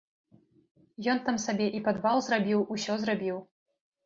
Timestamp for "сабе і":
1.43-1.83